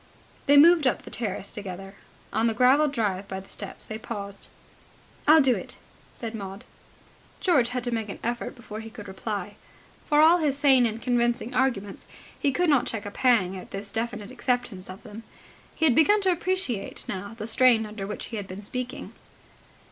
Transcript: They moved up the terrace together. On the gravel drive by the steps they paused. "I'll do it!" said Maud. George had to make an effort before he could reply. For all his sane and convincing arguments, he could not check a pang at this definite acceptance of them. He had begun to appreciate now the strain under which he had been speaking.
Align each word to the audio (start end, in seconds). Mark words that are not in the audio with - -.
They 0.47 0.57
moved 0.57 0.87
up 0.87 1.03
the 1.03 1.11
terrace 1.11 1.51
together. 1.51 1.93
On 2.33 2.47
the 2.47 2.55
gravel 2.55 2.87
drive 2.87 3.27
by 3.27 3.39
the 3.39 3.49
steps 3.49 3.85
they 3.85 3.99
paused. 3.99 4.47
"I'll 5.27 5.41
do 5.43 5.53
it!" 5.53 5.77
said 6.11 6.33
Maud. 6.33 6.65
George 7.39 7.69
had 7.69 7.83
to 7.83 7.91
make 7.93 8.09
an 8.09 8.17
effort 8.23 8.55
before 8.55 8.79
he 8.79 8.89
could 8.89 9.07
reply. 9.07 9.57
For 10.07 10.19
all 10.19 10.39
his 10.39 10.57
sane 10.57 10.87
and 10.87 10.99
convincing 10.99 11.53
arguments, 11.53 12.07
he 12.39 12.51
could 12.51 12.67
not 12.67 12.87
check 12.87 13.05
a 13.05 13.11
pang 13.11 13.55
at 13.55 13.69
this 13.69 13.91
definite 13.91 14.31
acceptance 14.31 14.89
of 14.89 15.03
them. 15.03 15.21
He 15.75 15.85
had 15.85 15.93
begun 15.93 16.21
to 16.21 16.31
appreciate 16.31 17.05
now 17.07 17.35
the 17.37 17.45
strain 17.45 17.85
under 17.85 18.07
which 18.07 18.25
he 18.33 18.37
had 18.37 18.47
been 18.47 18.63
speaking. 18.63 19.13